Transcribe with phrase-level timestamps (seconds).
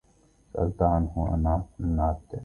[0.53, 2.33] سألتَ عنه أَنْعَتَ النُّعاتِ